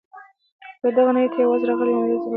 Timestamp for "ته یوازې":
1.33-1.65